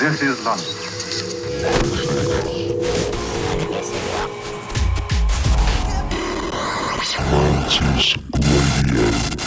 [0.00, 0.64] This is London.
[7.30, 9.39] Mantis Radio.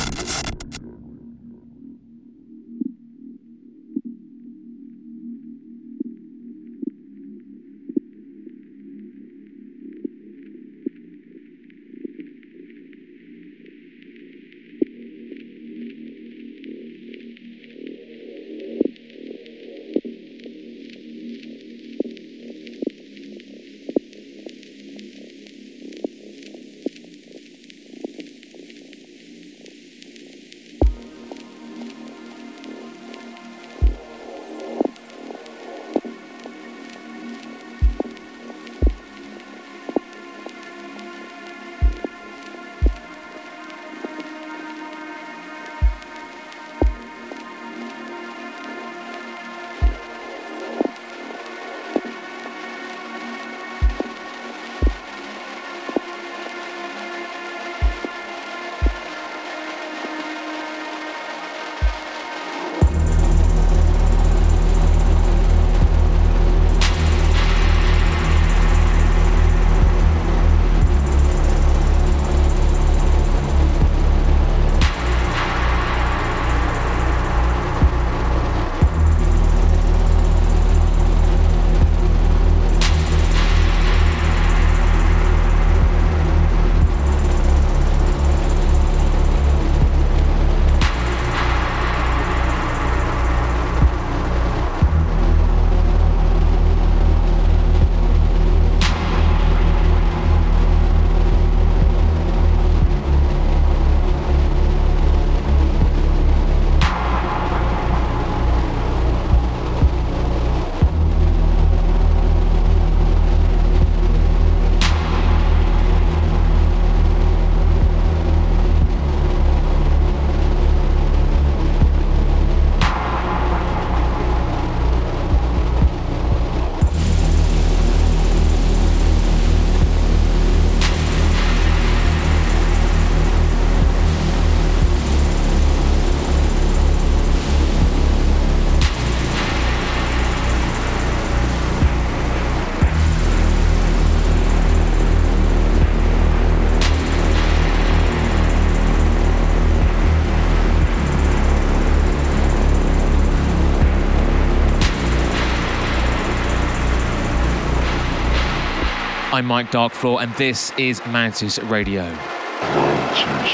[159.43, 162.03] I'm Mike Darkfloor, and this is Mantis Radio.
[162.03, 163.51] Mantis.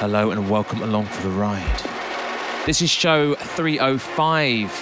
[0.00, 1.82] Hello, and welcome along for the ride.
[2.64, 4.72] This is show 305,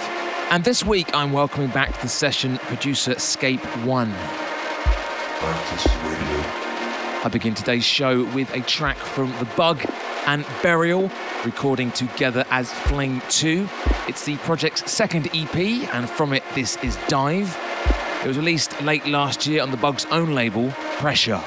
[0.49, 4.11] and this week I'm welcoming back to the session producer Scape One.
[5.41, 6.45] Mantis Radio.
[7.25, 9.83] I begin today's show with a track from The Bug
[10.27, 11.11] and Burial,
[11.43, 13.67] recording together as Flame 2.
[14.07, 15.57] It's the project's second EP,
[15.93, 17.66] and from it, this is Dive.
[18.23, 21.41] It was released late last year on The Bug's own label, Pressure.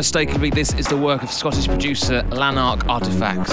[0.00, 3.50] Unmistakably, this is the work of Scottish producer Lanark Artefacts.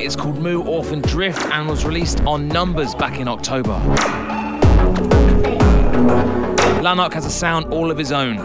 [0.00, 3.74] It's called Moo Orphan Drift and was released on Numbers back in October.
[6.80, 8.38] Lanark has a sound all of his own.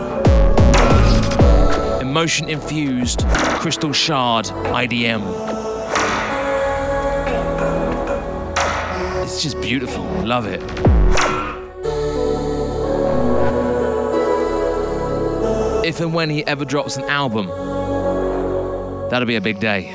[2.01, 3.25] Emotion infused,
[3.61, 5.21] crystal shard IDM.
[9.23, 10.03] It's just beautiful.
[10.25, 10.98] Love it.
[15.99, 17.47] If and when he ever drops an album,
[19.09, 19.91] that'll be a big day.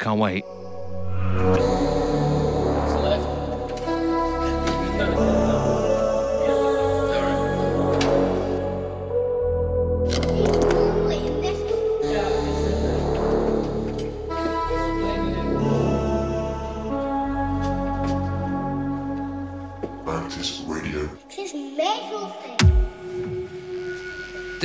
[0.00, 0.44] Can't wait.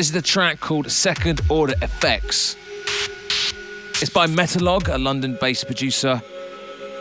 [0.06, 2.56] Is the track called Second Order Effects.
[4.02, 6.22] It's by Metalog, a London based producer.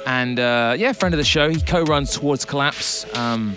[0.07, 1.51] And uh, yeah, friend of the show.
[1.51, 3.05] He co runs Towards Collapse.
[3.15, 3.57] Um,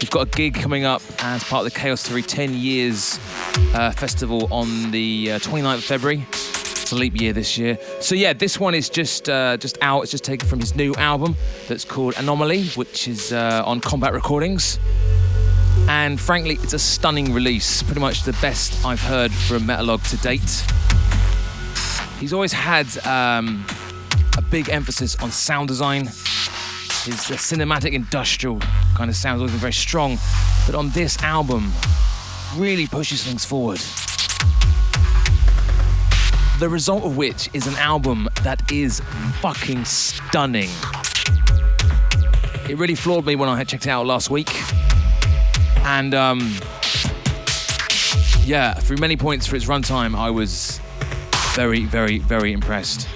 [0.00, 3.18] we've got a gig coming up as part of the Chaos Theory 10 Years
[3.74, 6.26] uh, festival on the uh, 29th of February.
[6.30, 7.76] It's a leap year this year.
[8.00, 10.00] So yeah, this one is just uh, just out.
[10.02, 11.36] It's just taken from his new album
[11.68, 14.78] that's called Anomaly, which is uh, on Combat Recordings.
[15.94, 17.82] And frankly, it's a stunning release.
[17.82, 20.64] Pretty much the best I've heard from Metalog to date.
[22.18, 23.66] He's always had um,
[24.38, 26.06] a big emphasis on sound design.
[26.06, 28.58] His uh, cinematic industrial
[28.94, 30.18] kind of sound has always been very strong.
[30.64, 31.70] But on this album,
[32.56, 33.80] really pushes things forward.
[36.58, 39.00] The result of which is an album that is
[39.42, 40.70] fucking stunning.
[42.66, 44.48] It really floored me when I had checked it out last week.
[45.84, 46.40] And um,
[48.44, 50.80] yeah, through many points for its runtime, I was
[51.54, 53.08] very, very, very impressed.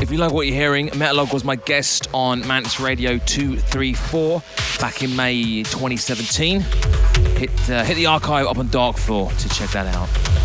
[0.00, 4.42] If you like what you're hearing, Metalog was my guest on Mantis Radio 234
[4.80, 6.60] back in May 2017.
[6.60, 10.37] Hit, uh, hit the archive up on Dark Floor to check that out.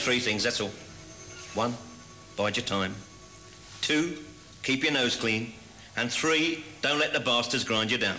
[0.00, 0.72] Three things, that's all.
[1.54, 1.74] One,
[2.36, 2.94] bide your time.
[3.80, 4.18] Two,
[4.62, 5.52] keep your nose clean.
[5.96, 8.16] And three, don't let the bastards grind you down.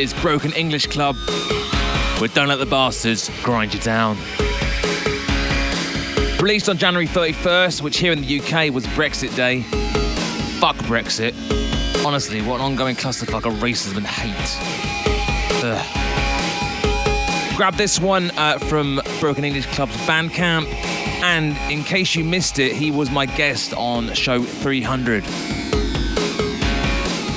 [0.00, 1.14] Is Broken English Club
[2.22, 4.16] with Don't Let the Bastards Grind You Down.
[6.40, 9.60] Released on January 31st, which here in the UK was Brexit Day.
[10.58, 11.34] Fuck Brexit.
[12.06, 14.34] Honestly, what an ongoing clusterfuck of racism and hate.
[15.62, 17.56] Ugh.
[17.58, 20.66] Grab this one uh, from Broken English Club's Bandcamp.
[21.22, 25.24] And in case you missed it, he was my guest on show 300,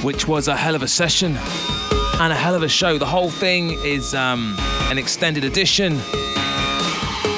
[0.02, 1.38] which was a hell of a session
[2.24, 2.98] and a hell of a show.
[2.98, 4.56] The whole thing is um,
[4.90, 5.98] an extended edition.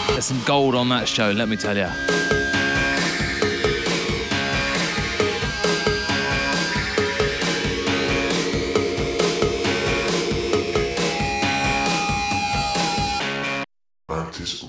[0.10, 1.89] There's some gold on that show, let me tell you.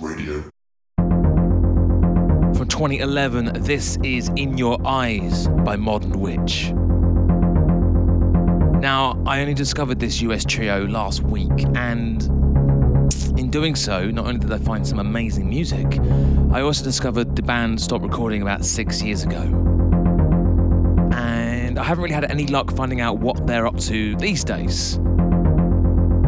[0.00, 0.42] Radio.
[2.54, 6.72] From 2011, this is In Your Eyes by Modern Witch.
[9.26, 12.22] I only discovered this US trio last week, and
[13.36, 15.98] in doing so, not only did I find some amazing music,
[16.52, 19.40] I also discovered the band stopped recording about six years ago.
[21.12, 25.00] And I haven't really had any luck finding out what they're up to these days.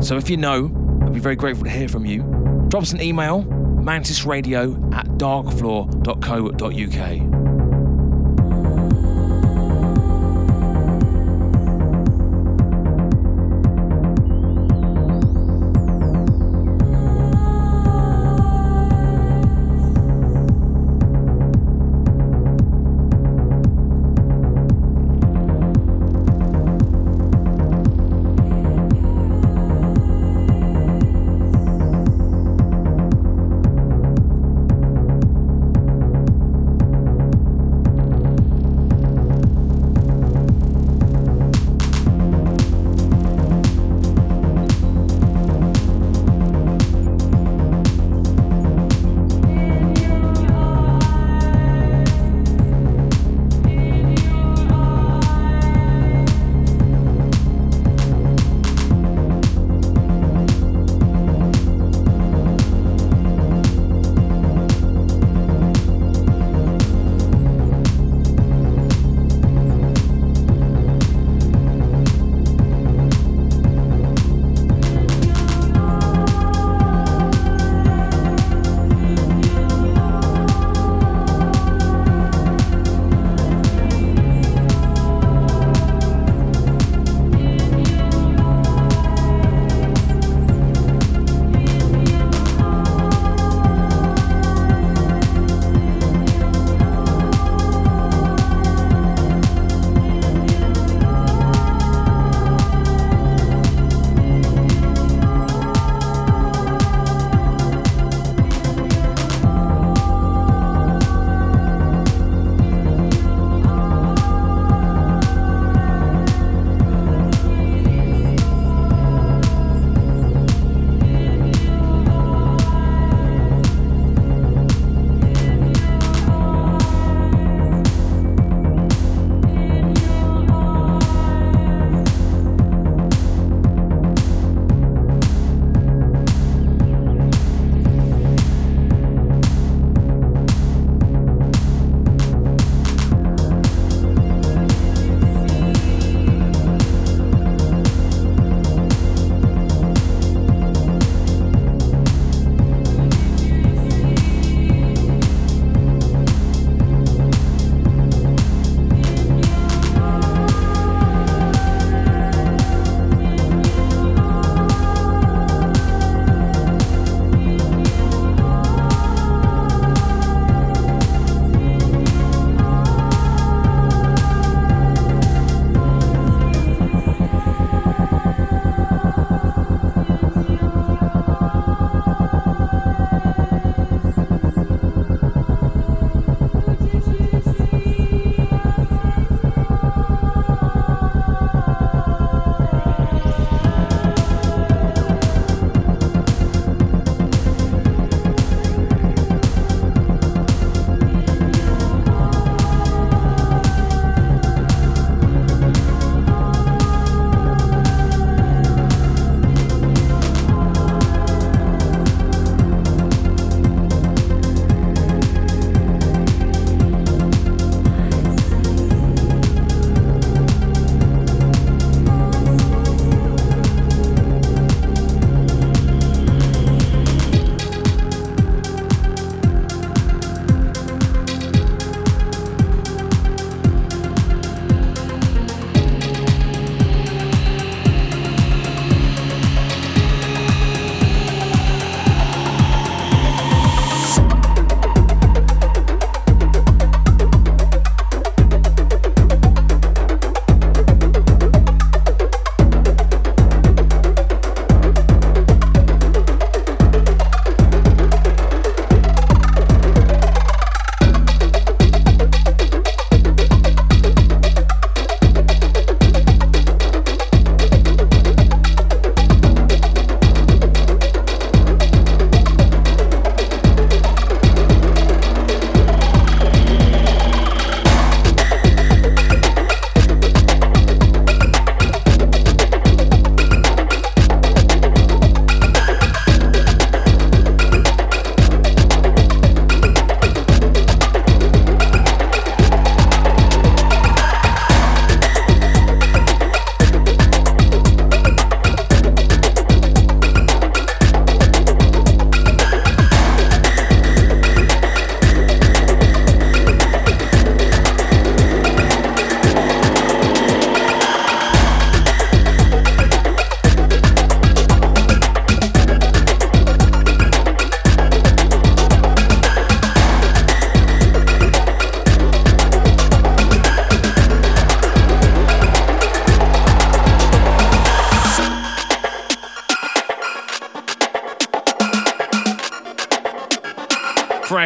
[0.00, 0.64] So if you know,
[1.02, 2.24] I'd be very grateful to hear from you.
[2.68, 7.47] Drop us an email, mantisradio at darkfloor.co.uk.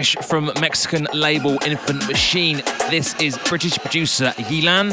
[0.02, 2.56] Fresh from Mexican label Infant Machine,
[2.90, 4.90] this is British producer Yilan.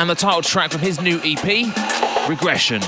[0.00, 2.82] And the title track from his new EP, Regression.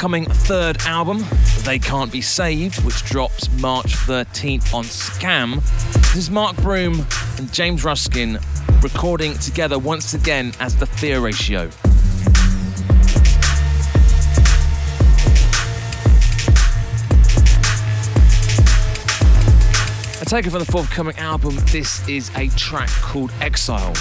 [0.00, 1.26] Upcoming third album,
[1.64, 5.56] They Can't Be Saved, which drops March 13th on Skam.
[5.92, 8.38] This is Mark Broom and James Ruskin
[8.80, 11.64] recording together once again as the Fear Ratio.
[20.22, 23.92] A taker for the forthcoming album, this is a track called Exile.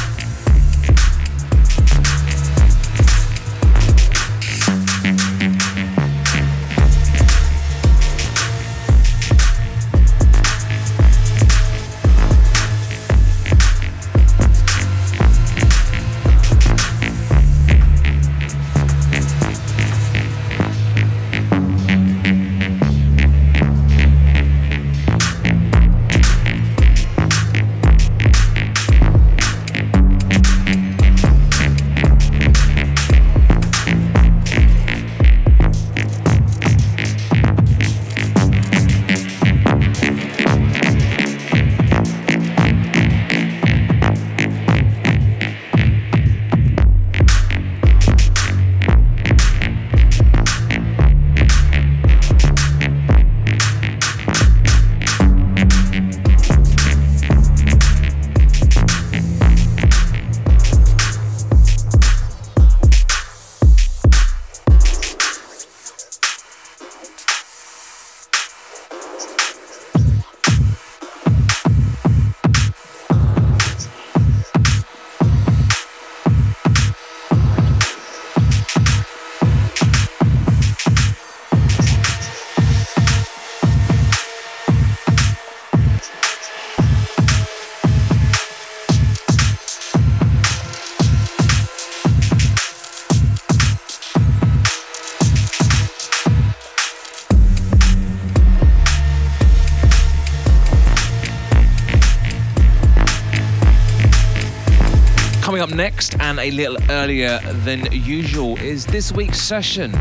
[106.29, 109.95] And a little earlier than usual, is this week's session.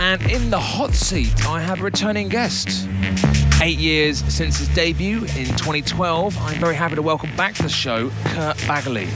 [0.00, 2.88] And in the hot seat, I have a returning guest.
[3.60, 7.68] Eight years since his debut in 2012, I'm very happy to welcome back to the
[7.68, 9.10] show Kurt Baggaley.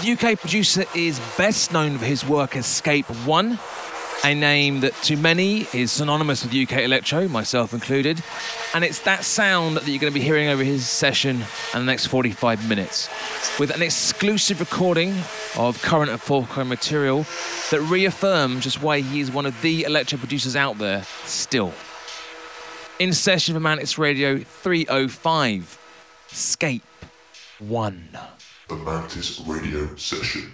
[0.00, 3.58] The UK producer is best known for his work Escape One,
[4.24, 8.22] a name that to many is synonymous with UK electro, myself included.
[8.74, 11.36] And it's that sound that you're going to be hearing over his session
[11.74, 13.08] in the next 45 minutes,
[13.58, 15.14] with an exclusive recording
[15.56, 17.24] of current and forthcoming material
[17.70, 21.72] that reaffirms just why he is one of the electro producers out there still.
[22.98, 25.78] In session for Mantis Radio 305,
[26.28, 26.82] Scape
[27.60, 28.08] 1.
[28.68, 30.52] The Mantis Radio Session.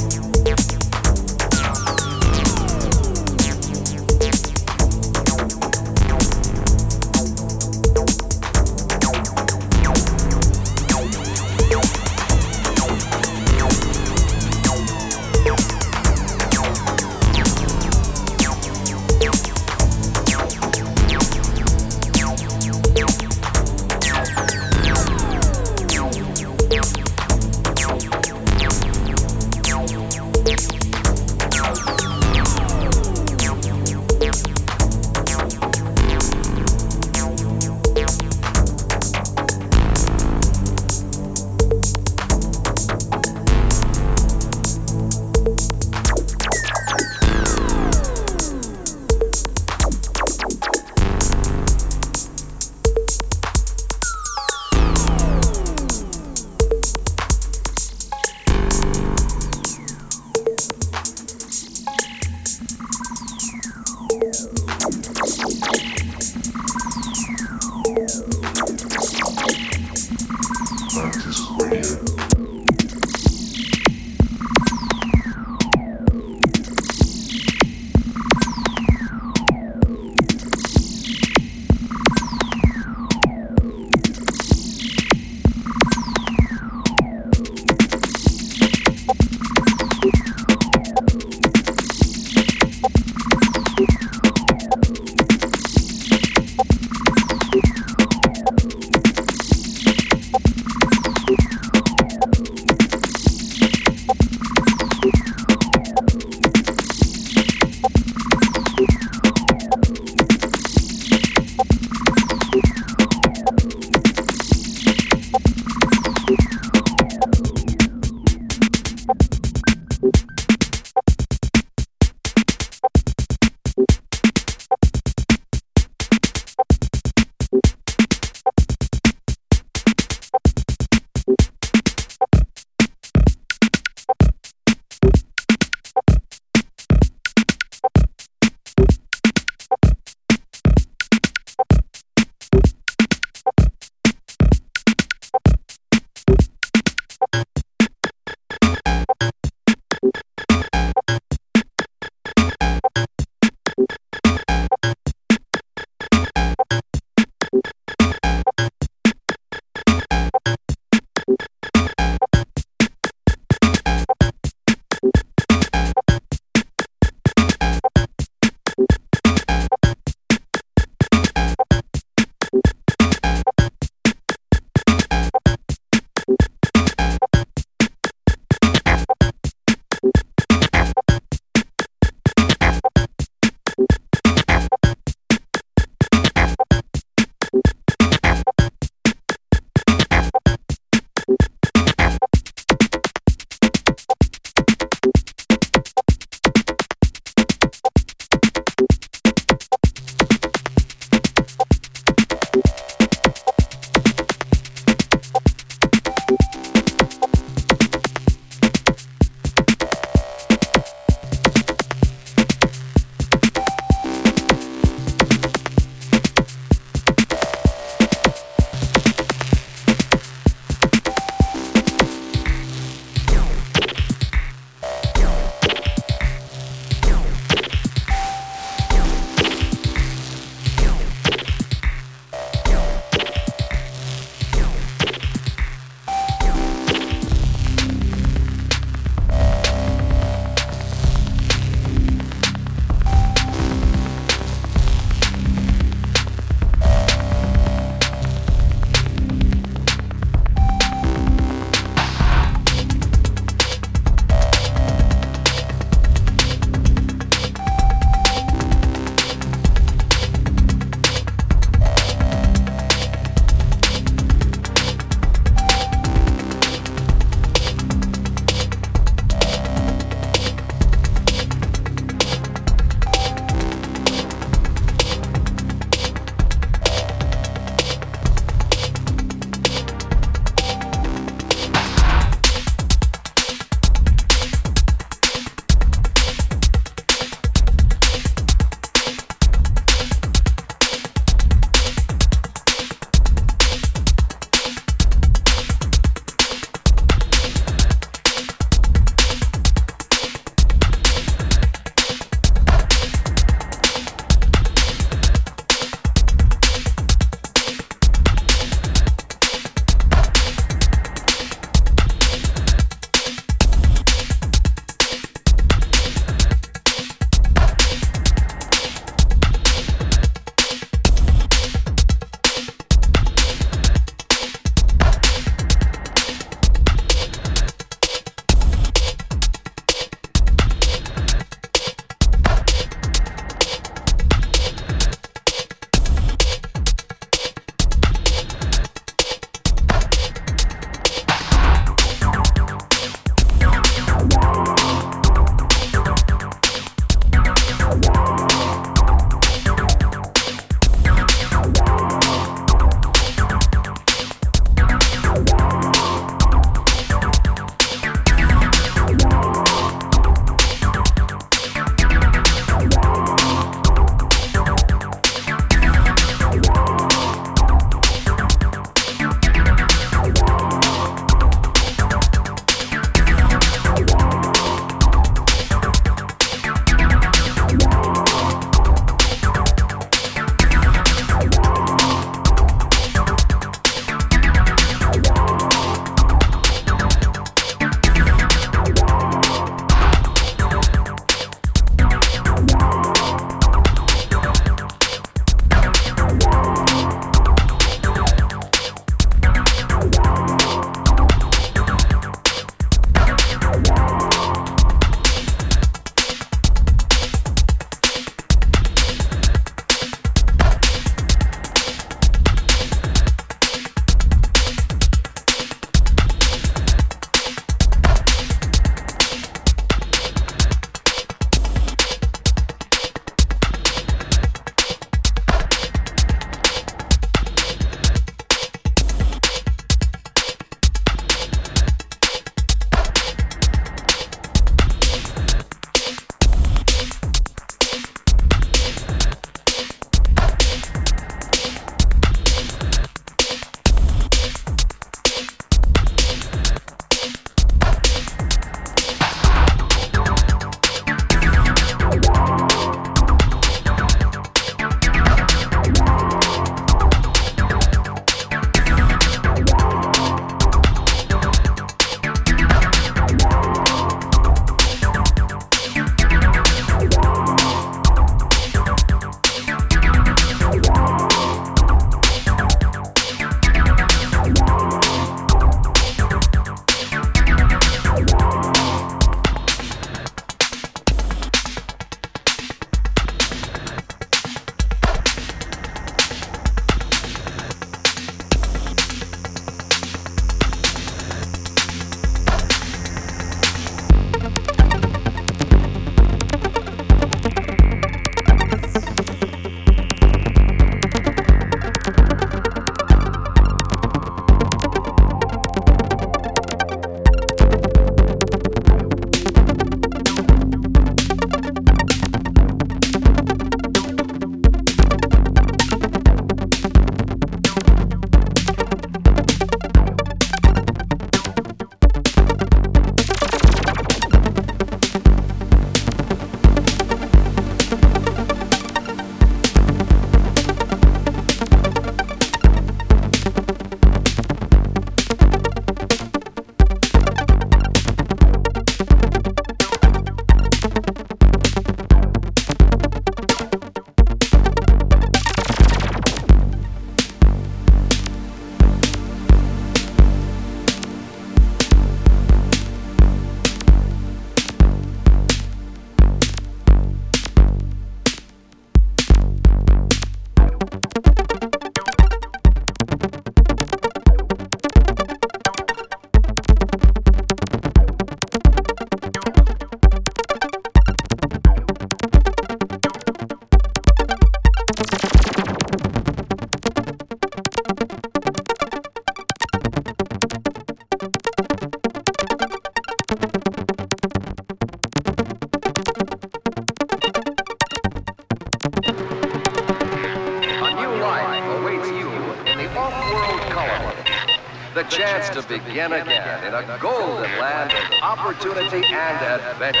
[596.89, 600.00] A golden land of opportunity and adventure.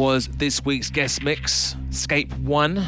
[0.00, 2.78] Was this week's guest mix, Scape One.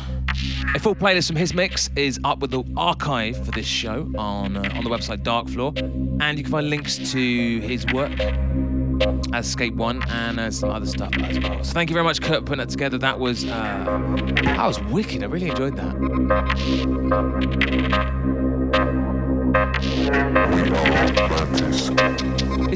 [0.75, 4.57] A full playlist from his mix is up with the archive for this show on
[4.57, 5.79] uh, on the website Darkfloor,
[6.23, 8.19] and you can find links to his work
[9.35, 11.63] as Scape One and as some other stuff as well.
[11.63, 12.97] So thank you very much, Kurt, for putting that together.
[12.97, 13.49] That was uh,
[14.45, 15.23] that was wicked.
[15.23, 15.93] I really enjoyed that.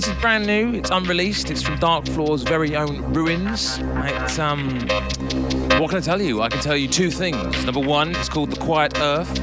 [0.06, 0.72] This is brand new.
[0.72, 1.50] It's unreleased.
[1.50, 3.80] It's from Darkfloor's very own Ruins.
[3.80, 4.70] It's um,
[5.80, 6.42] what can I tell you?
[6.42, 7.64] I can tell you two things.
[7.64, 9.36] Number one, it's called The Quiet Earth.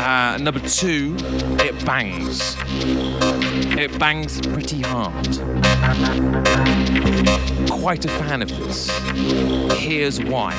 [0.00, 1.14] Uh, number two,
[1.60, 2.56] it bangs.
[3.78, 5.28] It bangs pretty hard.
[7.70, 8.90] Quite a fan of this.
[9.78, 10.54] Here's why.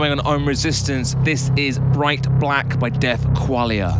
[0.00, 3.92] Forthcoming on Own Resistance, this is Bright Black by Death Qualia.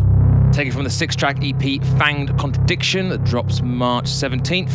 [0.51, 4.71] Taken from the six track EP Fanged Contradiction that drops March 17th.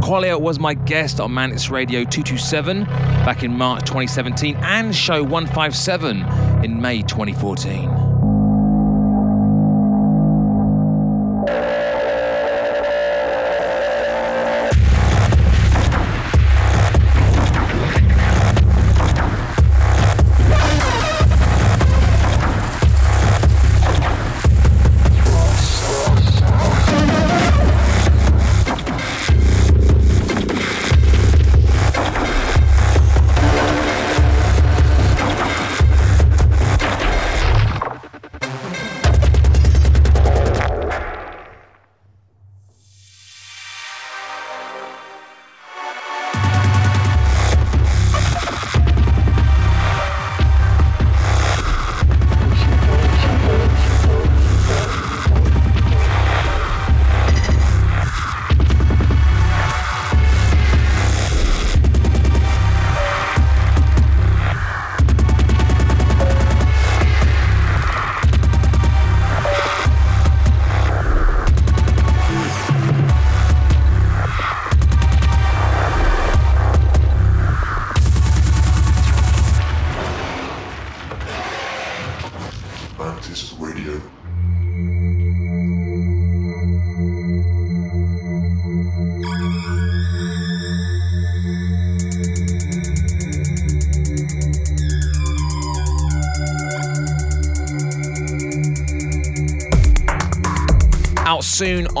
[0.00, 2.82] Qualia was my guest on Manix Radio 227
[3.24, 8.01] back in March 2017 and show 157 in May 2014.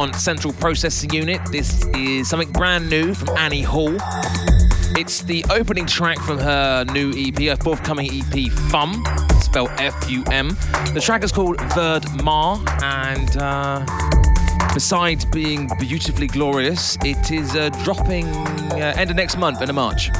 [0.02, 1.40] On Central Processing Unit.
[1.52, 3.96] This is something brand new from Annie Hall.
[4.98, 9.04] It's the opening track from her new EP, her forthcoming EP, Fum,
[9.40, 10.56] spelled F U M.
[10.92, 13.86] The track is called Verd Mar, and uh,
[14.74, 19.76] besides being beautifully glorious, it is uh, dropping uh, end of next month, end of
[19.76, 20.10] March.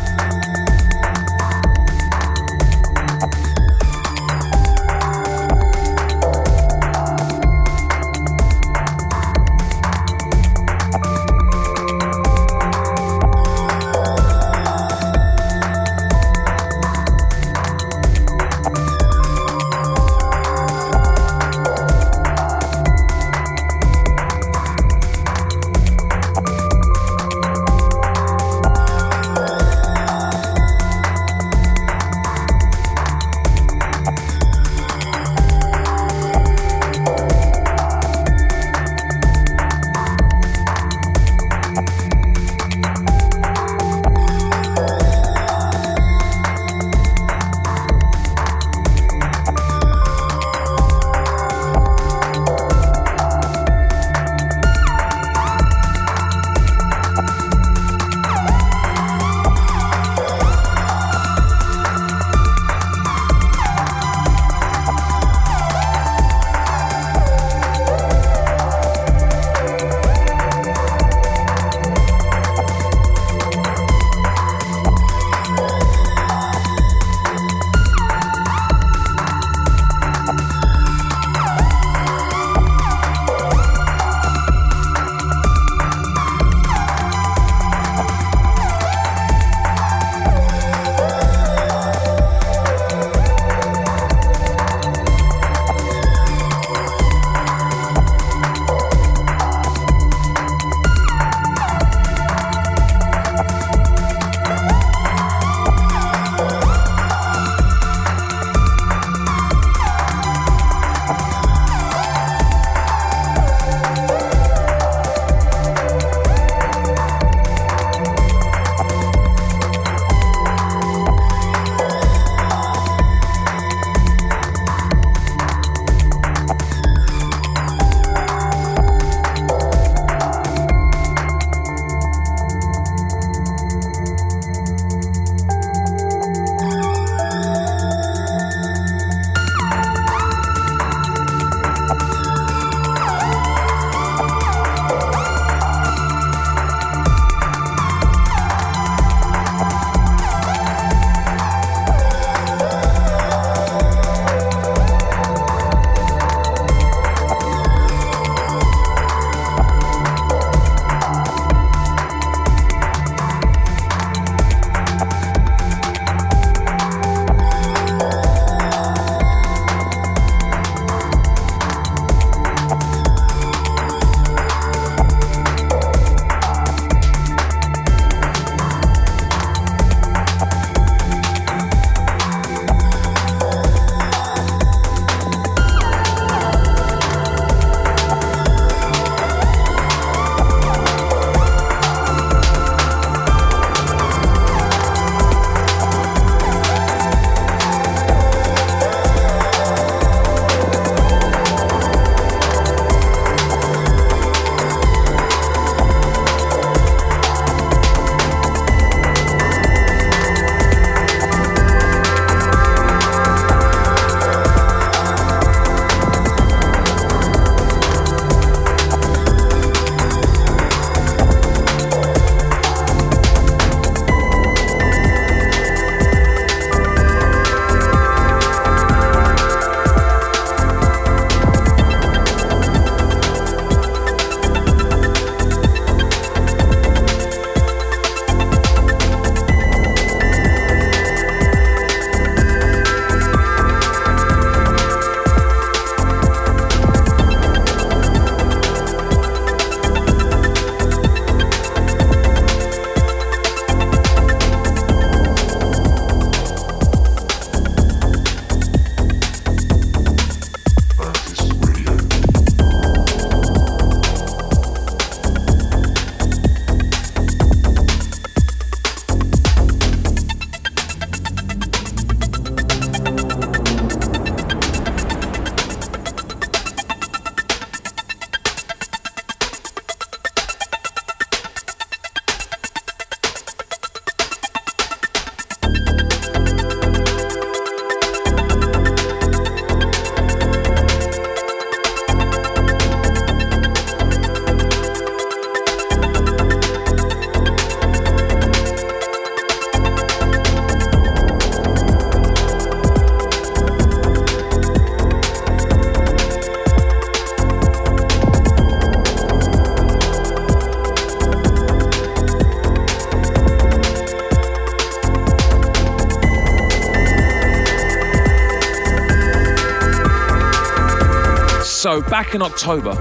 [321.93, 322.94] So, back in October,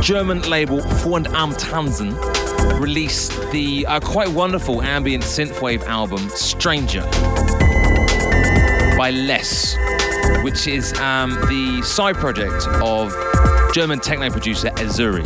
[0.00, 2.16] German label Freund am Tanzen
[2.80, 7.02] released the uh, quite wonderful ambient synthwave album Stranger
[8.96, 9.76] by Less,
[10.42, 13.14] which is um, the side project of
[13.74, 15.24] German techno producer Azuri.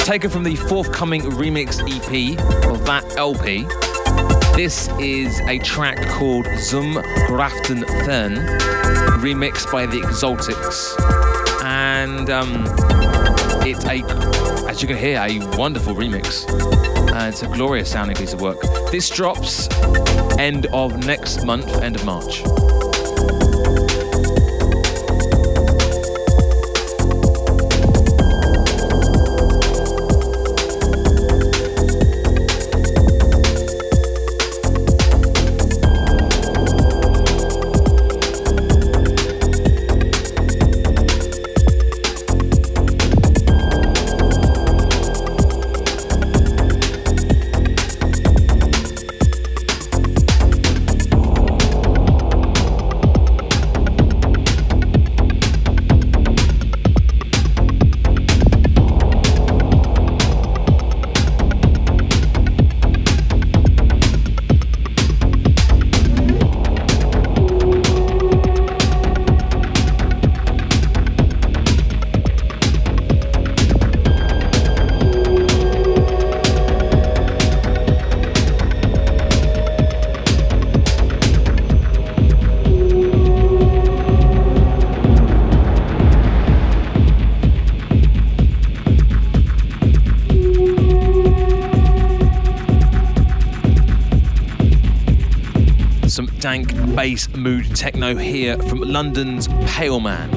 [0.00, 2.38] Taken from the forthcoming remix EP
[2.70, 3.64] of that LP,
[4.56, 6.94] this is a track called Zum
[7.28, 8.36] Graften Fern,
[9.20, 10.96] remixed by the Exotics.
[11.62, 12.64] And um,
[13.66, 14.02] it's a,
[14.66, 16.48] as you can hear, a wonderful remix.
[17.12, 18.60] Uh, it's a glorious sounding piece of work.
[18.90, 19.68] This drops
[20.38, 22.42] end of next month, end of March.
[97.06, 100.28] Bass mood techno here from London's Pale Man.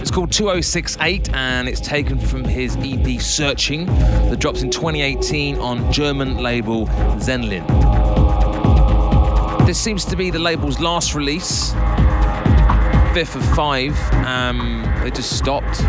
[0.00, 5.92] It's called 2068 and it's taken from his EP Searching that drops in 2018 on
[5.92, 6.86] German label
[7.18, 7.66] Zenlin.
[9.66, 11.72] This seems to be the label's last release,
[13.12, 13.94] fifth of five.
[14.24, 15.82] Um, they just stopped.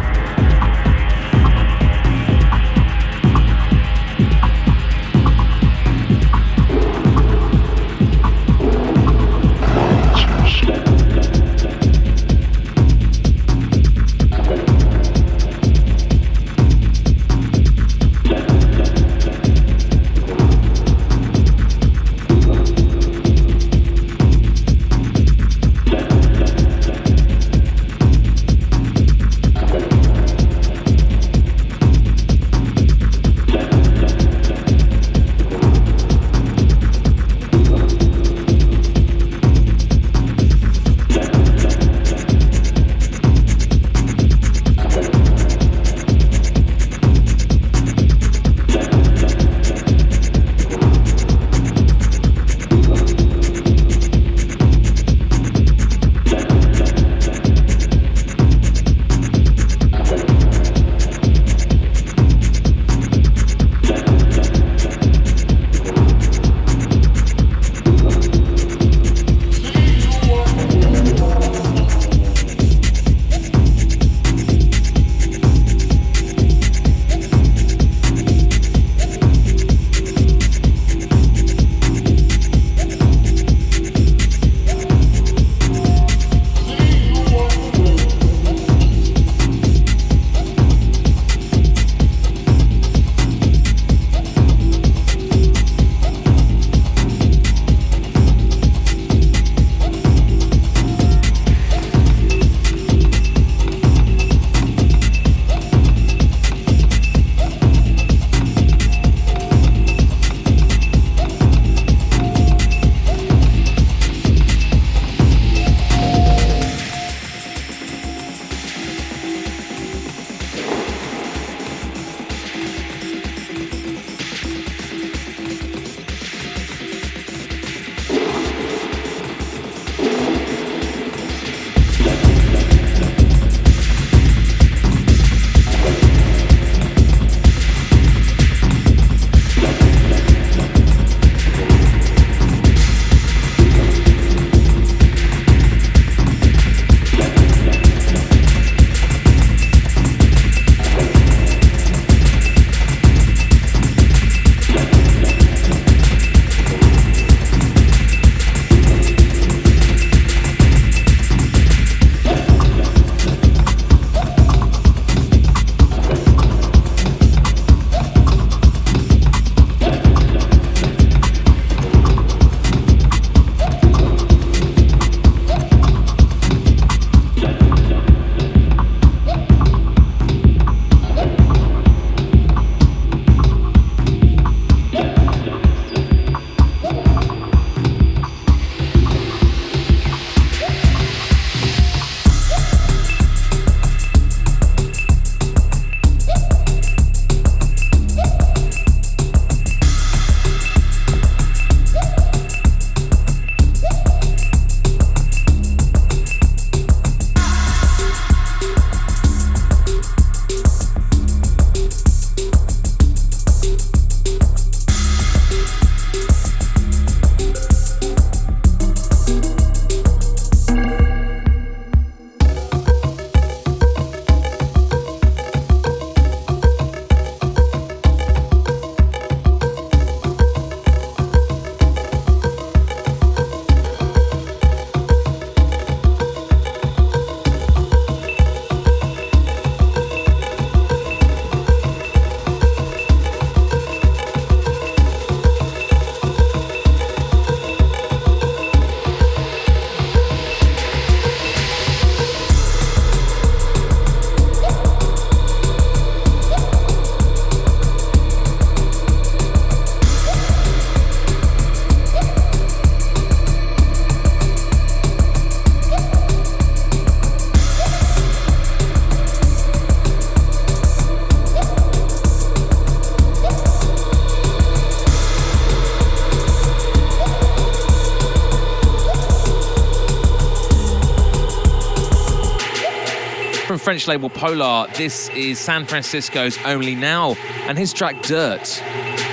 [283.86, 287.36] French label Polar, this is San Francisco's Only Now
[287.68, 288.62] and his track Dirt,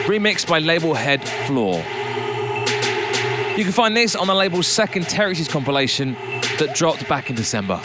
[0.05, 1.77] remixed by label head Floor.
[3.57, 6.13] You can find this on the label's second Territories compilation
[6.59, 7.81] that dropped back in December.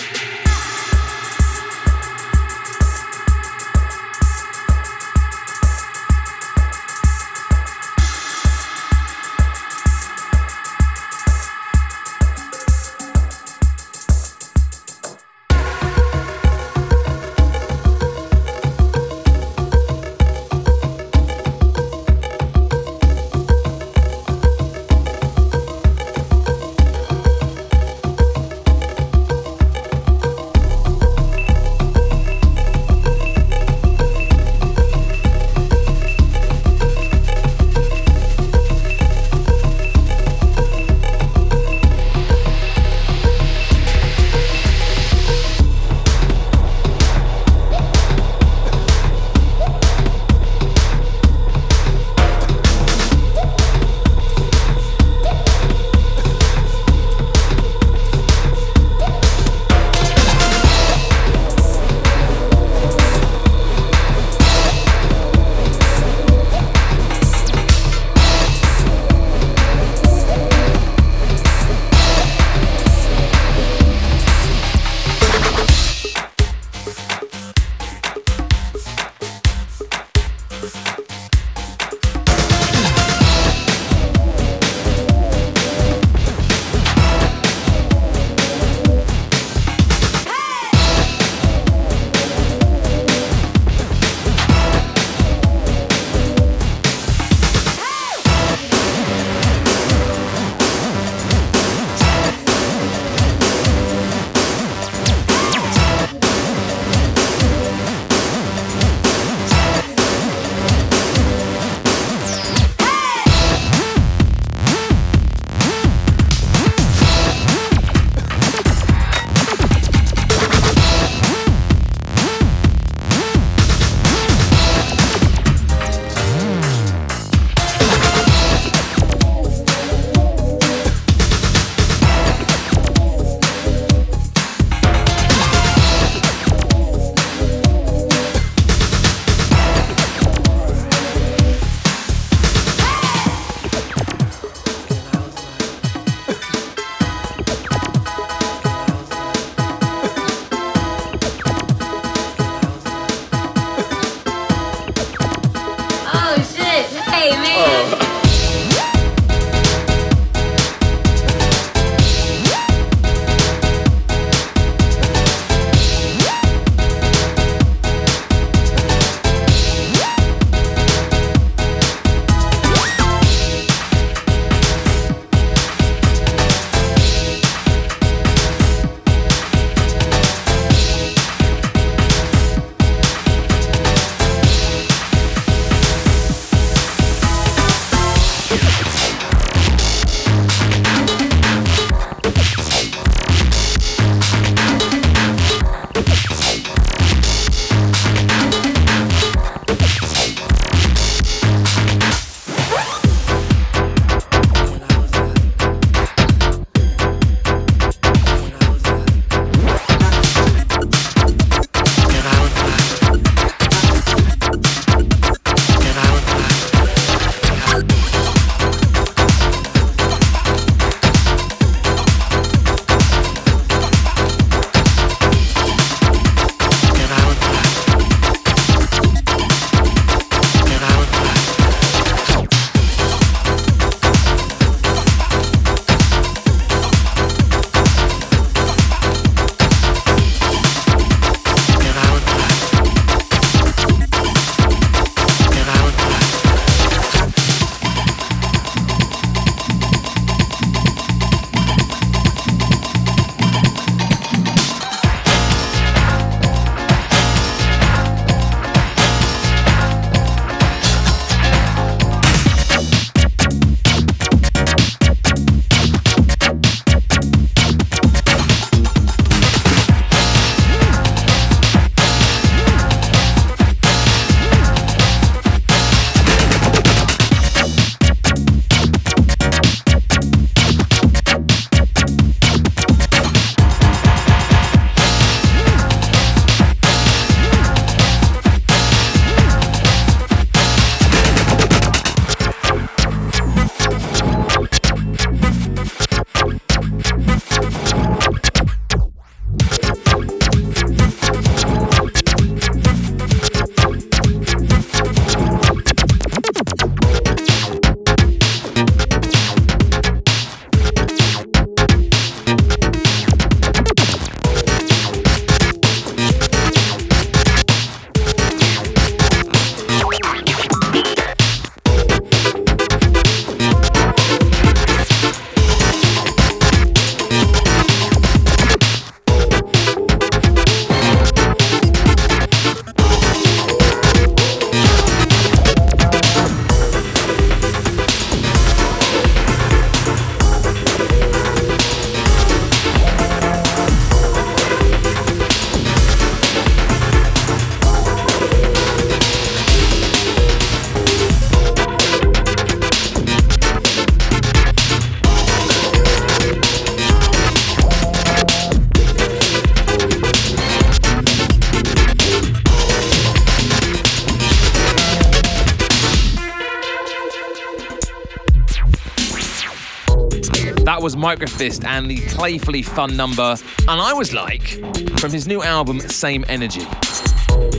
[371.28, 374.80] Microfist and the playfully fun number, and I was like,
[375.20, 376.86] from his new album, Same Energy.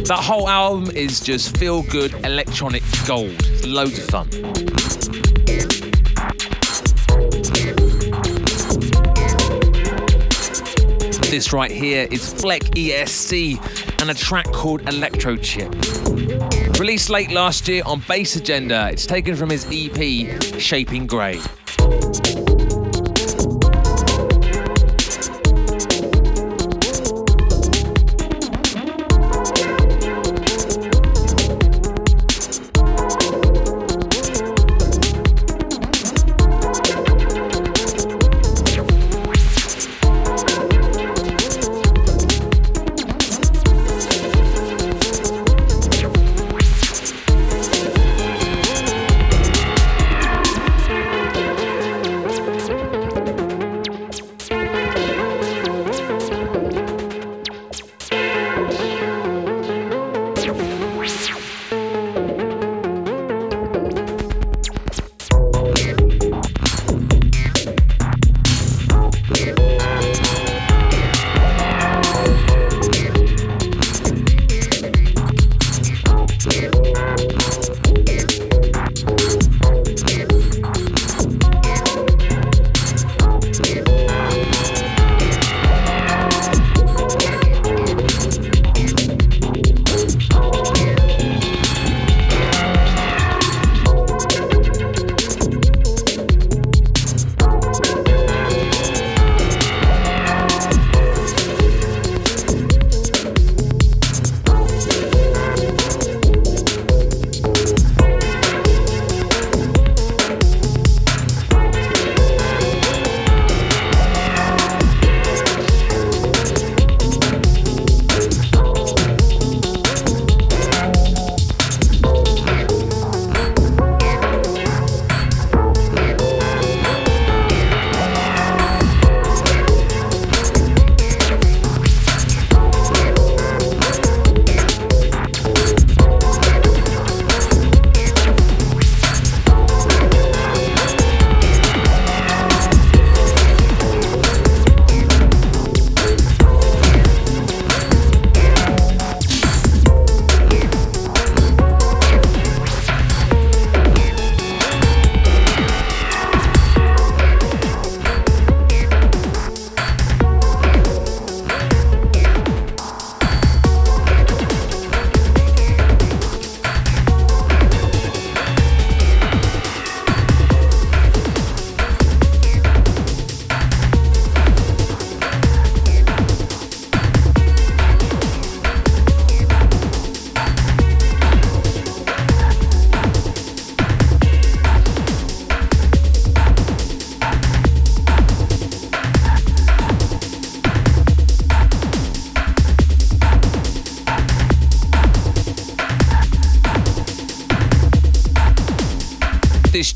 [0.05, 3.31] That whole album is just feel good electronic gold.
[3.31, 4.29] It's loads of fun.
[11.31, 15.75] This right here is Fleck ESC and a track called Electro Chip.
[16.79, 21.41] Released late last year on Bass Agenda, it's taken from his EP Shaping Grey.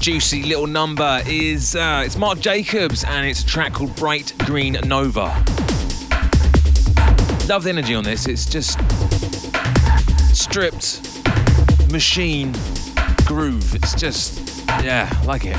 [0.02, 4.72] Juicy little number is uh, it's Mark Jacobs and it's a track called Bright Green
[4.84, 5.26] Nova.
[7.48, 8.26] Love the energy on this.
[8.26, 8.80] It's just
[10.36, 11.22] stripped
[11.92, 12.52] machine
[13.26, 13.76] groove.
[13.76, 15.56] It's just yeah, like it.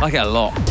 [0.00, 0.61] Like it a lot.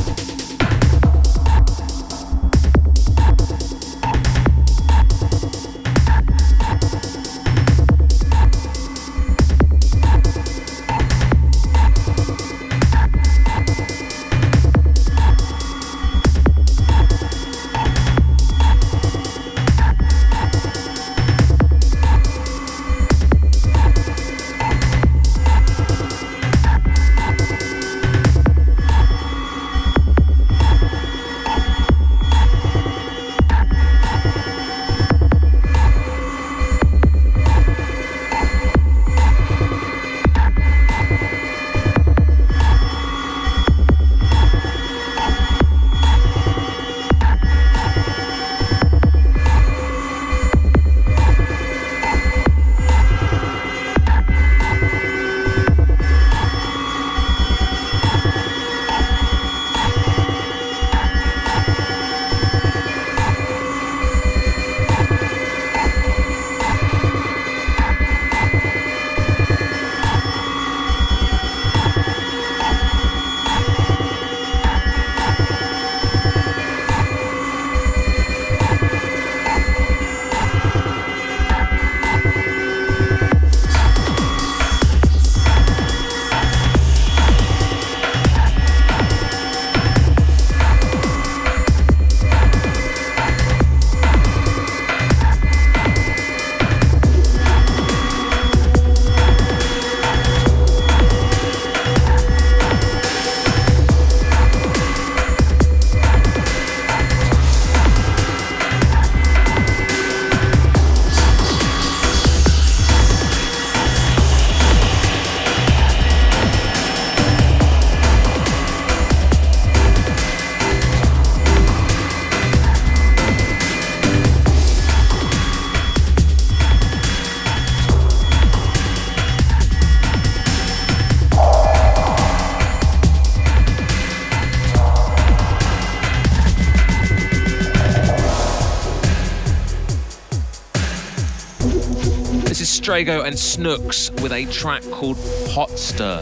[142.91, 145.15] Strago and Snooks with a track called
[145.51, 146.19] Hot Stir.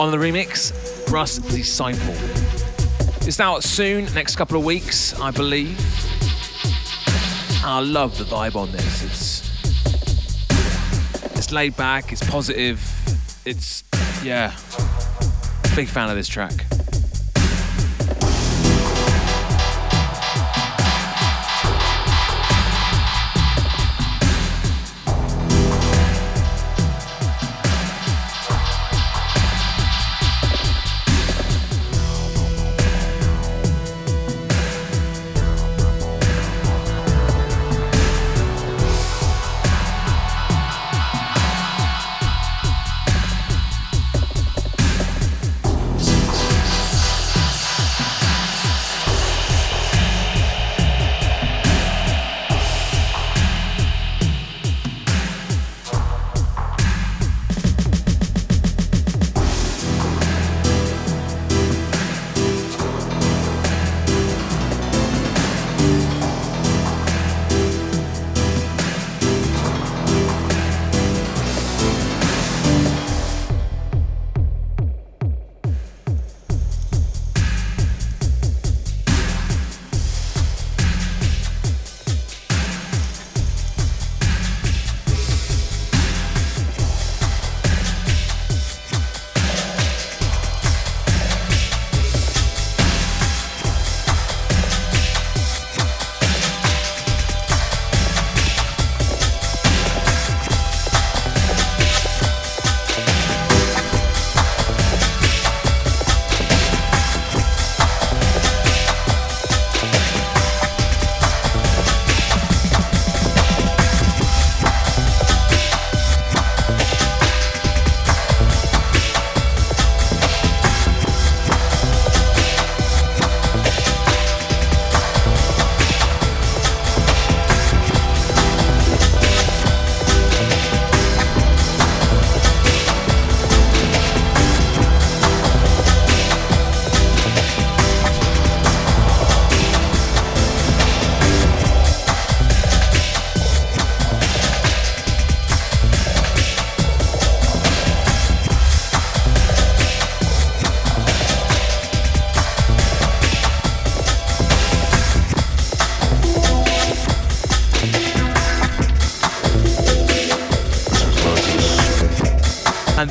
[0.00, 0.72] On the remix,
[1.12, 2.14] Russ Disciple.
[3.28, 5.78] It's out soon, next couple of weeks, I believe.
[7.62, 9.02] I love the vibe on this.
[9.04, 9.42] It's
[11.36, 12.80] it's laid back, it's positive,
[13.44, 13.84] it's
[14.24, 14.56] yeah.
[15.76, 16.64] Big fan of this track.